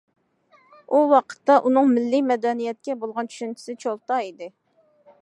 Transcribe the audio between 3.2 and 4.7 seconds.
چۈشەنچىسى چولتا ئىدى.